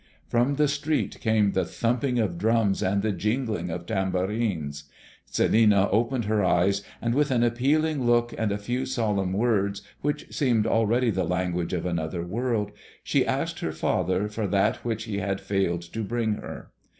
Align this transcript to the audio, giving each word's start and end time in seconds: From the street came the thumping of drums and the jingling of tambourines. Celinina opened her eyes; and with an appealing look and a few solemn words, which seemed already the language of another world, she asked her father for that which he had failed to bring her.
From 0.27 0.55
the 0.55 0.67
street 0.67 1.19
came 1.19 1.51
the 1.51 1.63
thumping 1.63 2.17
of 2.17 2.39
drums 2.39 2.81
and 2.81 3.03
the 3.03 3.11
jingling 3.11 3.69
of 3.69 3.85
tambourines. 3.85 4.85
Celinina 5.31 5.89
opened 5.91 6.25
her 6.25 6.43
eyes; 6.43 6.81
and 7.03 7.13
with 7.13 7.29
an 7.29 7.43
appealing 7.43 8.03
look 8.07 8.33
and 8.35 8.51
a 8.51 8.57
few 8.57 8.87
solemn 8.87 9.31
words, 9.31 9.83
which 10.01 10.33
seemed 10.35 10.65
already 10.65 11.11
the 11.11 11.23
language 11.23 11.73
of 11.73 11.85
another 11.85 12.23
world, 12.25 12.71
she 13.03 13.23
asked 13.27 13.59
her 13.59 13.71
father 13.71 14.27
for 14.27 14.47
that 14.47 14.77
which 14.83 15.03
he 15.03 15.19
had 15.19 15.39
failed 15.39 15.83
to 15.83 16.01
bring 16.03 16.37
her. 16.37 16.71